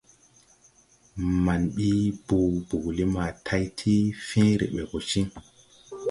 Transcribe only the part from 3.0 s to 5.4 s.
ma tay ti fẽẽre ɓe go ciŋ.